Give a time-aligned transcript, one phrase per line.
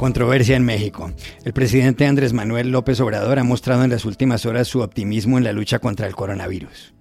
[0.00, 1.12] Controversia en México.
[1.44, 5.44] El presidente Andrés Manuel López Obrador ha mostrado en las últimas horas su optimismo en
[5.44, 6.94] la lucha contra el coronavirus.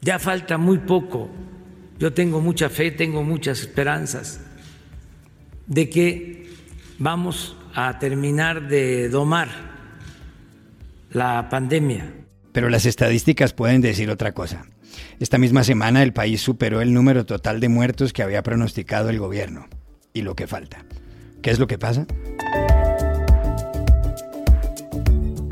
[0.00, 1.28] Ya falta muy poco.
[1.98, 4.40] Yo tengo mucha fe, tengo muchas esperanzas
[5.66, 6.48] de que
[6.98, 9.50] vamos a terminar de domar
[11.10, 12.10] la pandemia.
[12.52, 14.64] Pero las estadísticas pueden decir otra cosa.
[15.20, 19.18] Esta misma semana el país superó el número total de muertos que había pronosticado el
[19.18, 19.66] gobierno.
[20.14, 20.86] Y lo que falta.
[21.42, 22.06] ¿Qué es lo que pasa?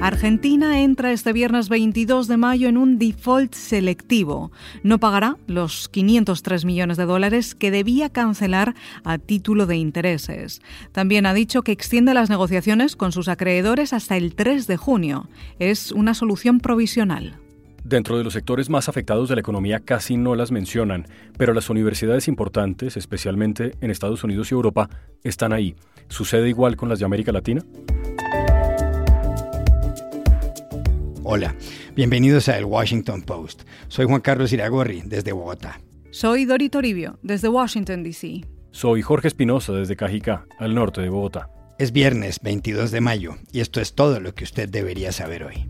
[0.04, 4.52] Argentina entra este viernes 22 de mayo en un default selectivo.
[4.82, 10.60] No pagará los 503 millones de dólares que debía cancelar a título de intereses.
[10.92, 15.30] También ha dicho que extiende las negociaciones con sus acreedores hasta el 3 de junio.
[15.58, 17.40] Es una solución provisional.
[17.84, 21.06] Dentro de los sectores más afectados de la economía casi no las mencionan,
[21.36, 24.88] pero las universidades importantes, especialmente en Estados Unidos y Europa,
[25.22, 25.76] están ahí.
[26.08, 27.62] ¿Sucede igual con las de América Latina?
[31.24, 31.54] Hola,
[31.94, 33.64] bienvenidos a El Washington Post.
[33.88, 35.78] Soy Juan Carlos Iragorri, desde Bogotá.
[36.10, 38.46] Soy Dori Toribio, desde Washington, D.C.
[38.70, 41.50] Soy Jorge Espinosa, desde Cajicá, al norte de Bogotá.
[41.78, 45.66] Es viernes 22 de mayo y esto es todo lo que usted debería saber hoy.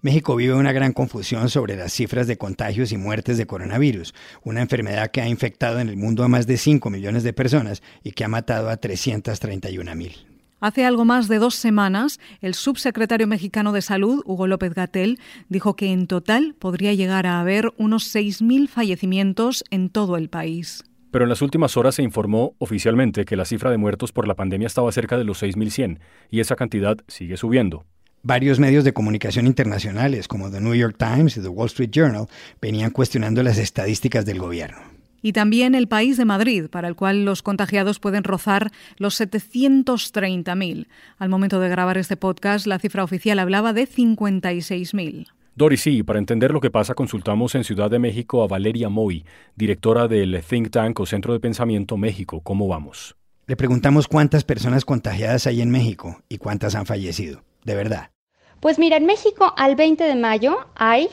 [0.00, 4.60] México vive una gran confusión sobre las cifras de contagios y muertes de coronavirus, una
[4.60, 8.12] enfermedad que ha infectado en el mundo a más de 5 millones de personas y
[8.12, 10.12] que ha matado a 331 mil.
[10.60, 15.18] Hace algo más de dos semanas, el subsecretario mexicano de Salud, Hugo López Gatel,
[15.48, 20.84] dijo que en total podría llegar a haber unos 6.000 fallecimientos en todo el país.
[21.10, 24.36] Pero en las últimas horas se informó oficialmente que la cifra de muertos por la
[24.36, 25.98] pandemia estaba cerca de los 6.100
[26.30, 27.84] y esa cantidad sigue subiendo.
[28.22, 32.26] Varios medios de comunicación internacionales, como The New York Times y The Wall Street Journal,
[32.60, 34.78] venían cuestionando las estadísticas del gobierno.
[35.22, 40.86] Y también el país de Madrid, para el cual los contagiados pueden rozar los 730.000.
[41.18, 45.28] Al momento de grabar este podcast, la cifra oficial hablaba de 56.000.
[45.54, 49.24] Doris, sí, para entender lo que pasa, consultamos en Ciudad de México a Valeria Moy,
[49.56, 52.40] directora del Think Tank o Centro de Pensamiento México.
[52.40, 53.16] ¿Cómo vamos?
[53.46, 58.10] Le preguntamos cuántas personas contagiadas hay en México y cuántas han fallecido de verdad?
[58.60, 61.08] Pues mira, en México al 20 de mayo hay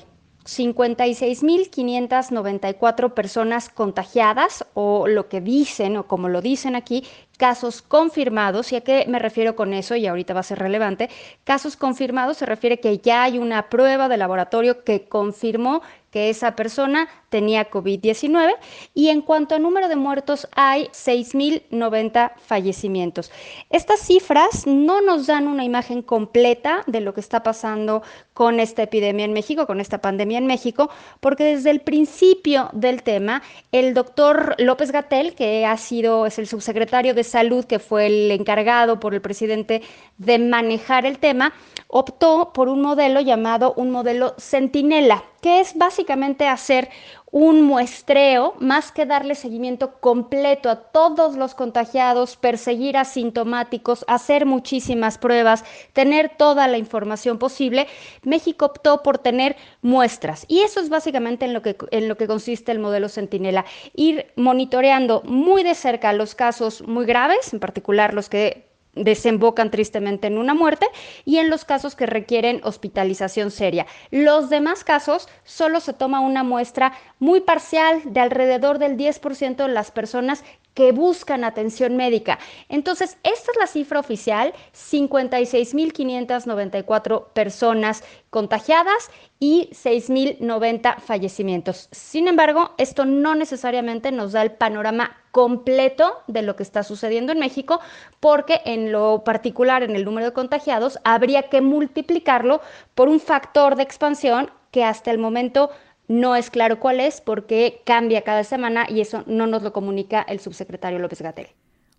[0.45, 7.03] 56.594 personas contagiadas o lo que dicen o como lo dicen aquí,
[7.37, 8.71] casos confirmados.
[8.71, 9.95] ¿Y a qué me refiero con eso?
[9.95, 11.09] Y ahorita va a ser relevante.
[11.43, 16.55] Casos confirmados se refiere que ya hay una prueba de laboratorio que confirmó que esa
[16.55, 18.55] persona tenía COVID-19
[18.93, 23.29] y en cuanto a número de muertos hay 6.090 fallecimientos.
[23.69, 28.03] Estas cifras no nos dan una imagen completa de lo que está pasando
[28.33, 33.03] con esta epidemia en México, con esta pandemia en México, porque desde el principio del
[33.03, 33.41] tema,
[33.73, 38.31] el doctor López Gatel, que ha sido, es el subsecretario de Salud, que fue el
[38.31, 39.81] encargado por el presidente
[40.17, 41.53] de manejar el tema,
[41.87, 46.89] optó por un modelo llamado un modelo Centinela, que es básicamente hacer
[47.35, 55.17] un muestreo, más que darle seguimiento completo a todos los contagiados, perseguir asintomáticos, hacer muchísimas
[55.17, 57.87] pruebas, tener toda la información posible,
[58.23, 60.45] México optó por tener muestras.
[60.47, 63.65] Y eso es básicamente en lo que, en lo que consiste el modelo Centinela,
[63.95, 68.64] ir monitoreando muy de cerca los casos muy graves, en particular los que
[68.95, 70.87] desembocan tristemente en una muerte
[71.25, 73.85] y en los casos que requieren hospitalización seria.
[74.11, 79.67] Los demás casos solo se toma una muestra muy parcial de alrededor del 10% de
[79.67, 80.43] las personas
[80.75, 82.37] que buscan atención médica.
[82.69, 88.03] Entonces, esta es la cifra oficial, 56.594 personas
[88.35, 91.87] contagiadas y 6.090 fallecimientos.
[91.93, 97.31] Sin embargo, esto no necesariamente nos da el panorama completo de lo que está sucediendo
[97.31, 97.79] en México,
[98.19, 102.59] porque en lo particular, en el número de contagiados, habría que multiplicarlo
[102.93, 105.69] por un factor de expansión que hasta el momento
[106.09, 110.25] no es claro cuál es porque cambia cada semana y eso no nos lo comunica
[110.27, 111.47] el subsecretario López Gatel.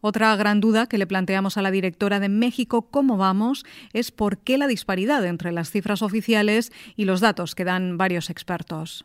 [0.01, 4.39] Otra gran duda que le planteamos a la directora de México Cómo vamos es por
[4.39, 9.05] qué la disparidad entre las cifras oficiales y los datos que dan varios expertos.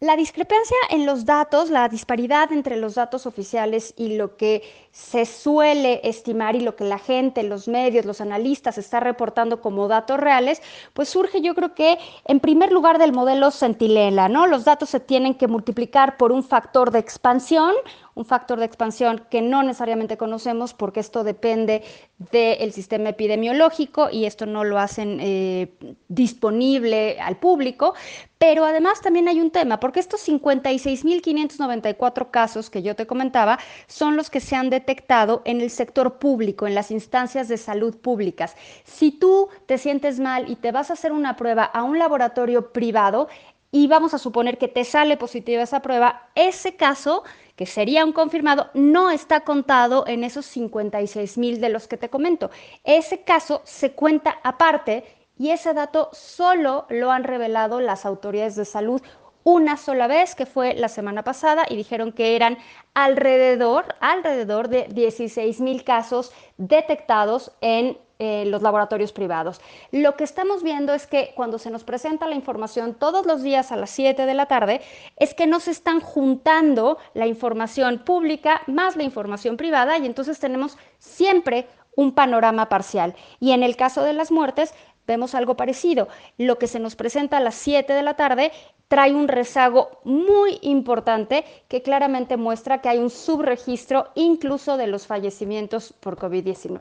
[0.00, 5.24] La discrepancia en los datos, la disparidad entre los datos oficiales y lo que se
[5.24, 10.20] suele estimar y lo que la gente, los medios, los analistas está reportando como datos
[10.20, 10.60] reales,
[10.92, 11.96] pues surge yo creo que
[12.26, 14.46] en primer lugar del modelo Centinela, ¿no?
[14.46, 17.72] Los datos se tienen que multiplicar por un factor de expansión
[18.14, 21.82] un factor de expansión que no necesariamente conocemos porque esto depende
[22.30, 25.72] del sistema epidemiológico y esto no lo hacen eh,
[26.08, 27.94] disponible al público.
[28.38, 34.16] Pero además también hay un tema, porque estos 56.594 casos que yo te comentaba son
[34.16, 38.54] los que se han detectado en el sector público, en las instancias de salud públicas.
[38.84, 42.70] Si tú te sientes mal y te vas a hacer una prueba a un laboratorio
[42.72, 43.28] privado,
[43.74, 47.24] y vamos a suponer que te sale positiva esa prueba, ese caso,
[47.56, 52.08] que sería un confirmado, no está contado en esos 56 mil de los que te
[52.08, 52.52] comento.
[52.84, 55.02] Ese caso se cuenta aparte
[55.36, 59.02] y ese dato solo lo han revelado las autoridades de salud
[59.42, 62.58] una sola vez, que fue la semana pasada, y dijeron que eran
[62.94, 69.60] alrededor, alrededor de 16 mil casos detectados en eh, los laboratorios privados.
[69.90, 73.72] Lo que estamos viendo es que cuando se nos presenta la información todos los días
[73.72, 74.80] a las 7 de la tarde,
[75.16, 80.38] es que no se están juntando la información pública más la información privada y entonces
[80.38, 81.66] tenemos siempre
[81.96, 83.14] un panorama parcial.
[83.40, 84.74] Y en el caso de las muertes,
[85.06, 86.08] vemos algo parecido.
[86.38, 88.52] Lo que se nos presenta a las 7 de la tarde
[88.88, 95.06] trae un rezago muy importante que claramente muestra que hay un subregistro incluso de los
[95.06, 96.80] fallecimientos por COVID-19.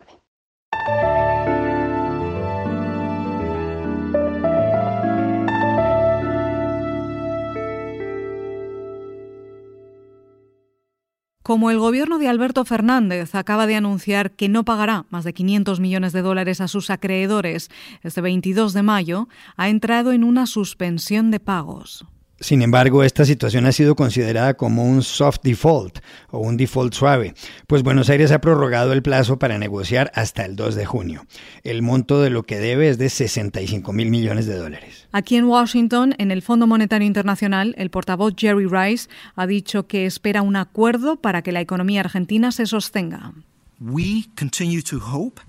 [11.44, 15.82] Como el gobierno de Alberto Fernández acaba de anunciar que no pagará más de 500
[15.82, 17.70] millones de dólares a sus acreedores
[18.02, 22.06] este 22 de mayo, ha entrado en una suspensión de pagos.
[22.44, 26.00] Sin embargo, esta situación ha sido considerada como un soft default
[26.30, 27.36] o un default suave,
[27.68, 31.26] pues Buenos Aires ha prorrogado el plazo para negociar hasta el 2 de junio.
[31.64, 35.08] El monto de lo que debe es de 65 mil millones de dólares.
[35.14, 39.08] Aquí en Washington, en el Fondo Monetario Internacional, el portavoz Jerry Rice
[39.38, 43.32] ha dicho que espera un acuerdo para que la economía argentina se sostenga.
[43.80, 45.40] We continue to hope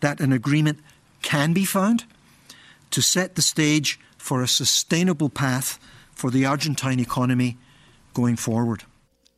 [0.00, 0.78] that an agreement
[1.20, 2.04] can be found
[2.88, 5.78] to set the stage for a sustainable path
[6.28, 7.56] the Argentine economy
[8.12, 8.82] going forward.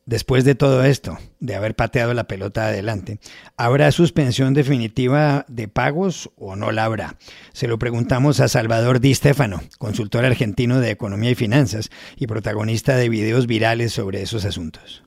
[0.05, 3.19] Después de todo esto, de haber pateado la pelota adelante,
[3.55, 7.15] ¿habrá suspensión definitiva de pagos o no la habrá?
[7.53, 12.97] Se lo preguntamos a Salvador Di Stefano, consultor argentino de economía y finanzas y protagonista
[12.97, 15.03] de videos virales sobre esos asuntos.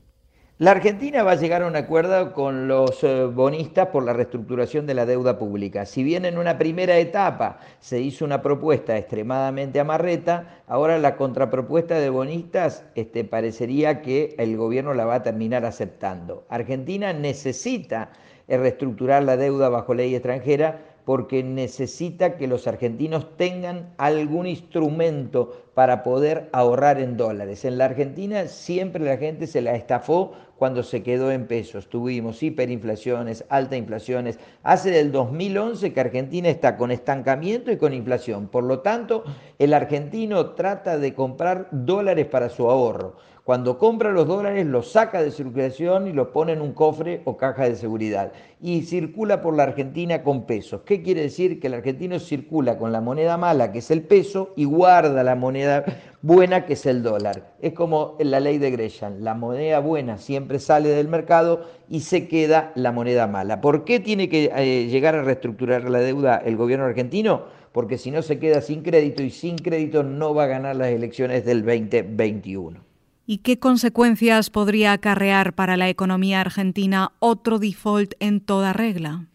[0.59, 4.87] La Argentina va a llegar a un acuerdo con los eh, bonistas por la reestructuración
[4.87, 5.85] de la deuda pública.
[5.85, 11.99] Si bien en una primera etapa se hizo una propuesta extremadamente amarreta, ahora la contrapropuesta
[11.99, 16.47] de bonistas este, parecería que el gobierno la va a terminar aceptando.
[16.49, 18.09] Argentina necesita
[18.47, 25.55] eh, reestructurar la deuda bajo ley extranjera porque necesita que los argentinos tengan algún instrumento
[25.73, 27.63] para poder ahorrar en dólares.
[27.63, 31.87] En la Argentina siempre la gente se la estafó cuando se quedó en pesos.
[31.87, 34.37] Tuvimos hiperinflaciones, alta inflaciones.
[34.63, 38.49] Hace del 2011 que Argentina está con estancamiento y con inflación.
[38.49, 39.23] Por lo tanto,
[39.59, 43.15] el argentino trata de comprar dólares para su ahorro.
[43.47, 47.37] Cuando compra los dólares los saca de circulación y los pone en un cofre o
[47.37, 48.33] caja de seguridad.
[48.59, 50.81] Y circula por la Argentina con pesos.
[50.81, 51.61] ¿Qué quiere decir?
[51.61, 55.35] Que el argentino circula con la moneda mala, que es el peso, y guarda la
[55.35, 55.85] moneda
[56.21, 57.53] buena, que es el dólar.
[57.61, 59.21] Es como la ley de Gresham.
[59.21, 63.61] La moneda buena siempre sale del mercado y se queda la moneda mala.
[63.61, 67.43] ¿Por qué tiene que eh, llegar a reestructurar la deuda el gobierno argentino?
[67.71, 70.89] Porque si no se queda sin crédito y sin crédito no va a ganar las
[70.89, 72.86] elecciones del 2021.
[73.29, 79.25] ¿Y qué consecuencias podría acarrear para la economía argentina otro default en toda regla?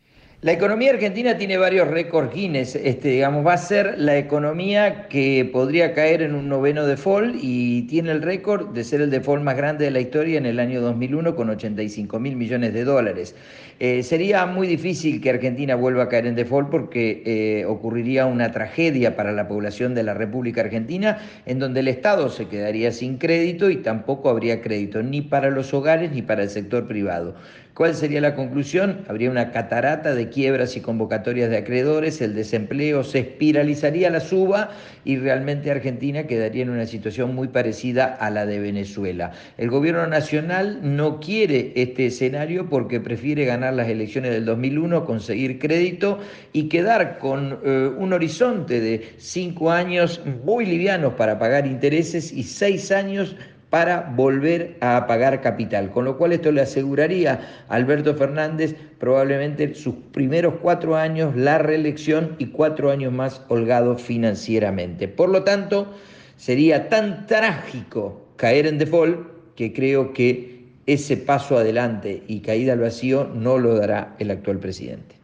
[0.44, 2.74] La economía argentina tiene varios récords Guinness.
[2.74, 7.82] Este, digamos, va a ser la economía que podría caer en un noveno default y
[7.82, 10.80] tiene el récord de ser el default más grande de la historia en el año
[10.80, 13.36] 2001 con 85 mil millones de dólares.
[13.78, 18.50] Eh, sería muy difícil que Argentina vuelva a caer en default porque eh, ocurriría una
[18.50, 23.18] tragedia para la población de la República Argentina en donde el Estado se quedaría sin
[23.18, 27.36] crédito y tampoco habría crédito ni para los hogares ni para el sector privado.
[27.74, 29.00] ¿Cuál sería la conclusión?
[29.08, 34.72] Habría una catarata de quiebras y convocatorias de acreedores, el desempleo se espiralizaría la suba
[35.06, 39.32] y realmente Argentina quedaría en una situación muy parecida a la de Venezuela.
[39.56, 45.58] El gobierno nacional no quiere este escenario porque prefiere ganar las elecciones del 2001, conseguir
[45.58, 46.18] crédito
[46.52, 52.42] y quedar con eh, un horizonte de cinco años muy livianos para pagar intereses y
[52.42, 53.34] seis años
[53.72, 55.88] para volver a pagar capital.
[55.88, 61.56] Con lo cual esto le aseguraría a Alberto Fernández probablemente sus primeros cuatro años, la
[61.56, 65.08] reelección y cuatro años más holgado financieramente.
[65.08, 65.90] Por lo tanto,
[66.36, 69.26] sería tan trágico caer en default
[69.56, 74.58] que creo que ese paso adelante y caída al vacío no lo dará el actual
[74.58, 75.16] presidente.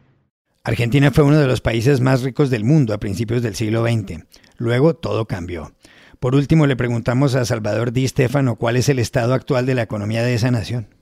[0.63, 4.23] Argentina fue uno de los países más ricos del mundo a principios del siglo XX.
[4.57, 5.71] Luego todo cambió.
[6.19, 9.83] Por último, le preguntamos a Salvador Di Stefano cuál es el estado actual de la
[9.83, 10.98] economía de esa nación.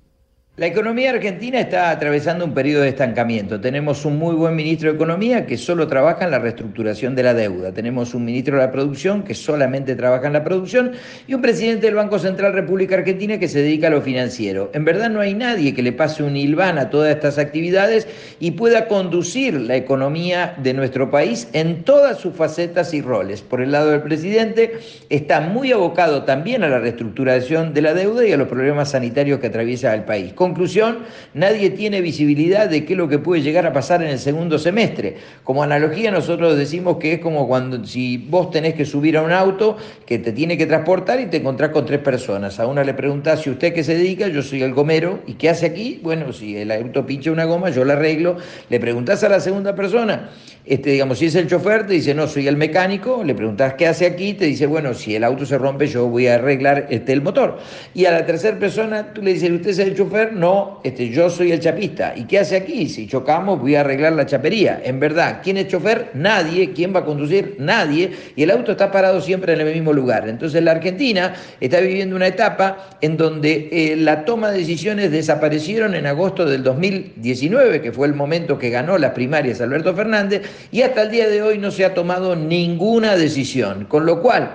[0.59, 3.61] La economía argentina está atravesando un periodo de estancamiento.
[3.61, 7.35] Tenemos un muy buen ministro de Economía que solo trabaja en la reestructuración de la
[7.35, 7.73] deuda.
[7.73, 10.93] Tenemos un ministro de la Producción que solamente trabaja en la producción
[11.27, 14.71] y un presidente del Banco Central República Argentina que se dedica a lo financiero.
[14.73, 18.07] En verdad no hay nadie que le pase un hilván a todas estas actividades
[18.39, 23.43] y pueda conducir la economía de nuestro país en todas sus facetas y roles.
[23.43, 24.79] Por el lado del presidente
[25.11, 29.39] está muy abocado también a la reestructuración de la deuda y a los problemas sanitarios
[29.39, 30.99] que atraviesa el país conclusión,
[31.33, 34.57] nadie tiene visibilidad de qué es lo que puede llegar a pasar en el segundo
[34.57, 35.17] semestre.
[35.43, 39.31] Como analogía nosotros decimos que es como cuando si vos tenés que subir a un
[39.31, 42.59] auto que te tiene que transportar y te encontrás con tres personas.
[42.59, 45.49] A una le preguntás si usted qué se dedica, yo soy el gomero, ¿y qué
[45.49, 45.99] hace aquí?
[46.01, 48.37] Bueno, si el auto pincha una goma, yo la arreglo.
[48.69, 50.29] Le preguntás a la segunda persona,
[50.65, 53.87] este, digamos, si es el chofer, te dice, no, soy el mecánico, le preguntás qué
[53.87, 57.13] hace aquí, te dice, bueno, si el auto se rompe, yo voy a arreglar este,
[57.13, 57.59] el motor.
[57.93, 60.33] Y a la tercera persona, tú le dices, ¿usted es el chofer?
[60.37, 62.13] No, este, yo soy el chapista.
[62.15, 62.87] ¿Y qué hace aquí?
[62.87, 64.81] Si chocamos, voy a arreglar la chapería.
[64.83, 66.11] En verdad, ¿quién es chofer?
[66.13, 66.71] Nadie.
[66.73, 67.55] ¿Quién va a conducir?
[67.59, 68.11] Nadie.
[68.35, 70.29] Y el auto está parado siempre en el mismo lugar.
[70.29, 75.95] Entonces la Argentina está viviendo una etapa en donde eh, la toma de decisiones desaparecieron
[75.95, 80.83] en agosto del 2019, que fue el momento que ganó las primarias Alberto Fernández, y
[80.83, 83.85] hasta el día de hoy no se ha tomado ninguna decisión.
[83.85, 84.51] Con lo cual,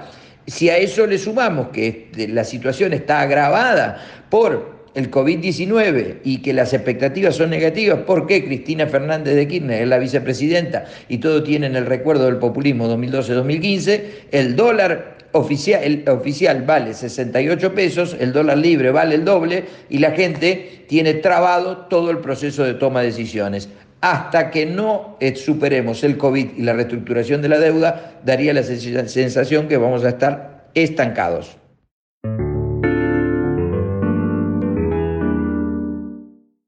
[0.46, 6.42] si a eso le sumamos que este, la situación está agravada por el COVID-19 y
[6.42, 11.42] que las expectativas son negativas porque Cristina Fernández de Kirchner es la vicepresidenta y todo
[11.42, 18.16] tiene en el recuerdo del populismo 2012-2015, el dólar oficial, el oficial vale 68 pesos,
[18.20, 22.74] el dólar libre vale el doble y la gente tiene trabado todo el proceso de
[22.74, 23.68] toma de decisiones.
[24.02, 29.68] Hasta que no superemos el COVID y la reestructuración de la deuda, daría la sensación
[29.68, 31.61] que vamos a estar estancados.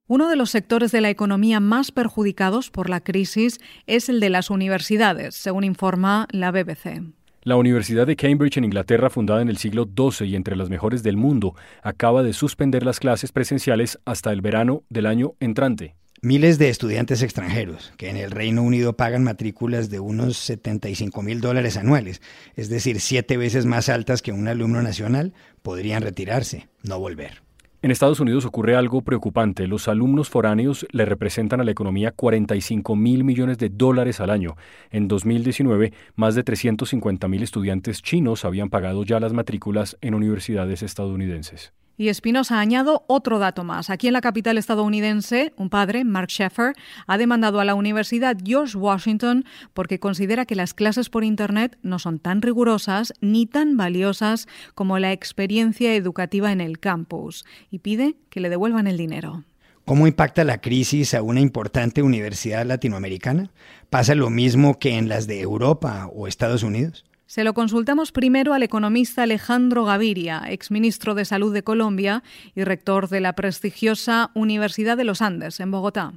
[0.06, 4.28] Uno de los sectores de la economía más perjudicados por la crisis es el de
[4.28, 7.02] las universidades, según informa la BBC.
[7.42, 11.02] La Universidad de Cambridge en Inglaterra, fundada en el siglo XII y entre las mejores
[11.02, 15.94] del mundo, acaba de suspender las clases presenciales hasta el verano del año entrante.
[16.20, 21.40] Miles de estudiantes extranjeros que en el Reino Unido pagan matrículas de unos 75 mil
[21.40, 22.20] dólares anuales,
[22.56, 25.32] es decir, siete veces más altas que un alumno nacional,
[25.62, 27.43] podrían retirarse, no volver.
[27.84, 29.66] En Estados Unidos ocurre algo preocupante.
[29.66, 34.56] Los alumnos foráneos le representan a la economía 45 mil millones de dólares al año.
[34.90, 40.82] En 2019, más de 350 mil estudiantes chinos habían pagado ya las matrículas en universidades
[40.82, 41.74] estadounidenses.
[41.96, 43.88] Y Espinosa añado otro dato más.
[43.88, 46.74] Aquí en la capital estadounidense, un padre, Mark Sheffer,
[47.06, 52.00] ha demandado a la Universidad George Washington porque considera que las clases por Internet no
[52.00, 58.16] son tan rigurosas ni tan valiosas como la experiencia educativa en el campus y pide
[58.28, 59.44] que le devuelvan el dinero.
[59.84, 63.50] ¿Cómo impacta la crisis a una importante universidad latinoamericana?
[63.90, 67.04] ¿Pasa lo mismo que en las de Europa o Estados Unidos?
[67.34, 72.22] Se lo consultamos primero al economista Alejandro Gaviria, exministro de Salud de Colombia
[72.54, 76.12] y rector de la prestigiosa Universidad de los Andes en Bogotá.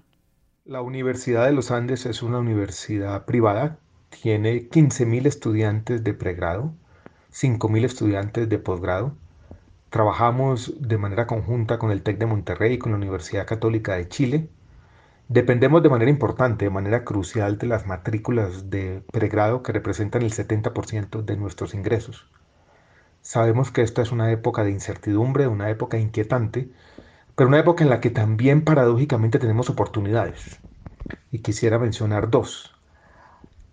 [0.63, 3.79] La Universidad de los Andes es una universidad privada,
[4.21, 6.71] tiene 15.000 estudiantes de pregrado,
[7.33, 9.15] 5.000 estudiantes de posgrado.
[9.89, 14.07] Trabajamos de manera conjunta con el TEC de Monterrey y con la Universidad Católica de
[14.07, 14.49] Chile
[15.29, 20.31] Dependemos de manera importante, de manera crucial, de las matrículas de pregrado que representan el
[20.31, 22.29] 70% de nuestros ingresos.
[23.21, 26.69] Sabemos que esta es una época de incertidumbre, una época inquietante,
[27.35, 30.61] pero una época en la que también paradójicamente tenemos oportunidades.
[31.29, 32.73] Y quisiera mencionar dos.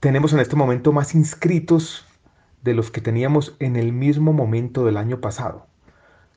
[0.00, 2.04] Tenemos en este momento más inscritos
[2.62, 5.68] de los que teníamos en el mismo momento del año pasado.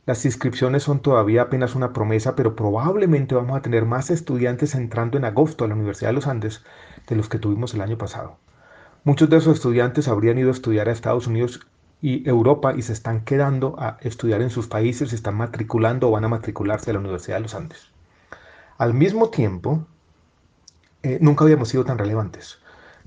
[0.07, 5.17] Las inscripciones son todavía apenas una promesa, pero probablemente vamos a tener más estudiantes entrando
[5.17, 6.63] en agosto a la Universidad de los Andes
[7.07, 8.37] de los que tuvimos el año pasado.
[9.03, 11.59] Muchos de esos estudiantes habrían ido a estudiar a Estados Unidos
[12.01, 16.11] y Europa y se están quedando a estudiar en sus países, se están matriculando o
[16.11, 17.89] van a matricularse a la Universidad de los Andes.
[18.77, 19.85] Al mismo tiempo,
[21.03, 22.59] eh, nunca habíamos sido tan relevantes.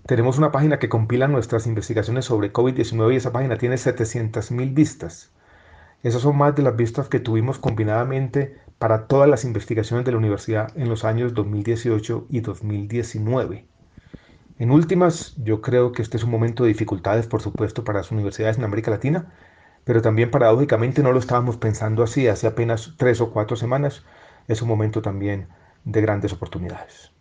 [0.04, 5.30] Tenemos una página que compila nuestras investigaciones sobre COVID-19 y esa página tiene 700.000 vistas.
[6.02, 10.19] Esas son más de las vistas que tuvimos combinadamente para todas las investigaciones de la
[10.19, 13.66] universidad en los años 2018 y 2019.
[14.59, 18.11] En últimas, yo creo que este es un momento de dificultades, por supuesto, para las
[18.11, 19.35] universidades en América Latina,
[19.85, 24.04] pero también paradójicamente no lo estábamos pensando así hace apenas tres o cuatro semanas.
[24.49, 25.49] Es un momento también
[25.85, 27.12] de grandes oportunidades.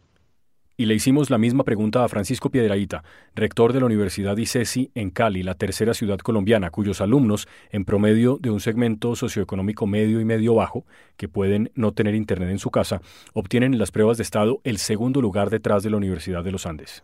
[0.80, 3.04] Y le hicimos la misma pregunta a Francisco Piedraíta,
[3.36, 8.38] rector de la Universidad ICESI en Cali, la tercera ciudad colombiana, cuyos alumnos, en promedio
[8.40, 10.86] de un segmento socioeconómico medio y medio bajo,
[11.18, 13.02] que pueden no tener internet en su casa,
[13.34, 16.66] obtienen en las pruebas de Estado el segundo lugar detrás de la Universidad de los
[16.66, 17.04] Andes.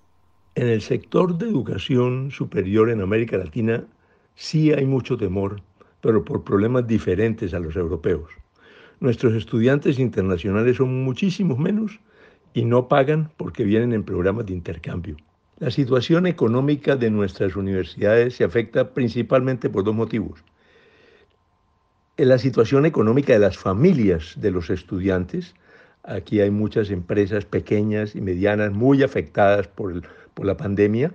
[0.55, 3.83] En el sector de educación superior en América Latina
[4.35, 5.61] sí hay mucho temor,
[5.99, 8.29] pero por problemas diferentes a los europeos.
[9.01, 11.99] Nuestros estudiantes internacionales son muchísimos menos
[12.55, 15.17] y no pagan porque vienen en programas de intercambio.
[15.59, 20.39] La situación económica de nuestras universidades se afecta principalmente por dos motivos.
[22.17, 25.53] La situación económica de las familias de los estudiantes,
[26.03, 31.11] aquí hay muchas empresas pequeñas y medianas muy afectadas por, por la pandemia,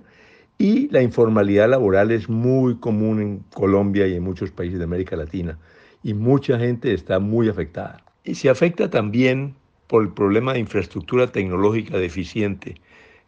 [0.59, 5.15] y la informalidad laboral es muy común en Colombia y en muchos países de América
[5.15, 5.57] Latina,
[6.03, 8.03] y mucha gente está muy afectada.
[8.23, 9.55] Y se afecta también
[9.91, 12.75] por el problema de infraestructura tecnológica deficiente.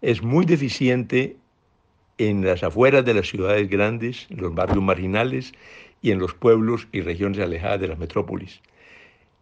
[0.02, 1.36] Es muy deficiente
[2.18, 5.52] en las afueras de las ciudades grandes, en los barrios marginales
[6.02, 8.62] y en los pueblos y regiones alejadas de las metrópolis.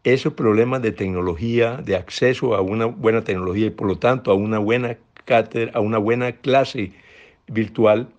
[0.03, 4.33] Esos problemas de tecnología, de acceso a una buena tecnología y por lo tanto a
[4.33, 6.91] una buena cátedra, a una buena clase
[7.45, 8.09] virtual,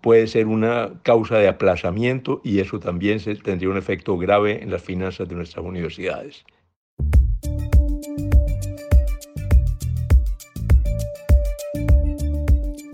[0.00, 4.82] puede ser una causa de aplazamiento y eso también tendría un efecto grave en las
[4.82, 6.44] finanzas de nuestras universidades.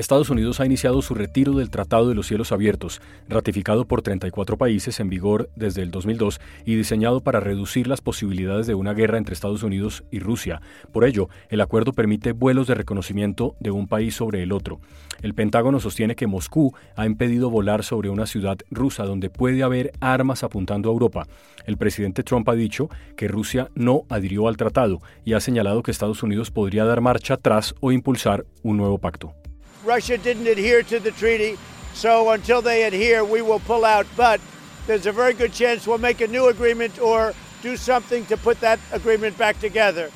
[0.00, 4.56] Estados Unidos ha iniciado su retiro del Tratado de los Cielos Abiertos, ratificado por 34
[4.56, 9.18] países en vigor desde el 2002 y diseñado para reducir las posibilidades de una guerra
[9.18, 10.62] entre Estados Unidos y Rusia.
[10.90, 14.80] Por ello, el acuerdo permite vuelos de reconocimiento de un país sobre el otro.
[15.20, 19.92] El Pentágono sostiene que Moscú ha impedido volar sobre una ciudad rusa donde puede haber
[20.00, 21.26] armas apuntando a Europa.
[21.66, 25.90] El presidente Trump ha dicho que Rusia no adhirió al tratado y ha señalado que
[25.90, 29.34] Estados Unidos podría dar marcha atrás o impulsar un nuevo pacto.
[29.84, 31.58] Russia didn't adhere to the treaty,
[31.94, 34.06] so until they adhere, we will pull out.
[34.16, 34.40] But
[34.86, 38.60] there's a very good chance we'll make a new agreement or do something to put
[38.60, 40.10] that agreement back together.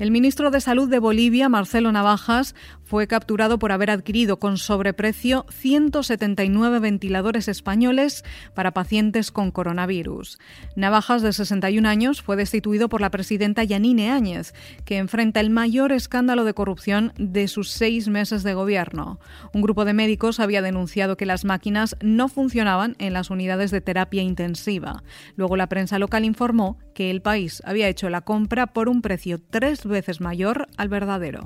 [0.00, 5.44] El ministro de Salud de Bolivia, Marcelo Navajas, fue capturado por haber adquirido con sobreprecio
[5.50, 10.38] 179 ventiladores españoles para pacientes con coronavirus.
[10.74, 14.54] Navajas, de 61 años, fue destituido por la presidenta Yanine Áñez,
[14.86, 19.20] que enfrenta el mayor escándalo de corrupción de sus seis meses de gobierno.
[19.52, 23.82] Un grupo de médicos había denunciado que las máquinas no funcionaban en las unidades de
[23.82, 25.02] terapia intensiva.
[25.36, 29.38] Luego la prensa local informó que el país había hecho la compra por un precio
[29.38, 31.44] tres veces mayor al verdadero.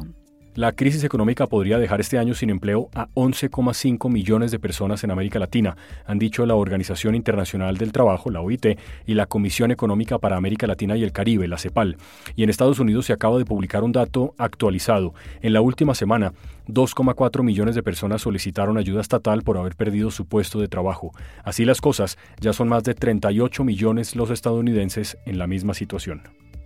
[0.57, 5.11] La crisis económica podría dejar este año sin empleo a 11,5 millones de personas en
[5.11, 5.77] América Latina,
[6.07, 10.69] han dicho la Organización Internacional del Trabajo, la OIT, y la Comisión Económica para América
[10.69, 11.97] Latina y el Caribe, la CEPAL.
[12.37, 15.13] Y en Estados Unidos se acaba de publicar un dato actualizado.
[15.43, 16.35] En la última semana,
[16.69, 21.11] 2,4 millones de personas solicitaron ayuda estatal por haber perdido su puesto de trabajo.
[21.43, 26.44] Así las cosas, ya son más de 38 millones los estadounidenses en la misma situación.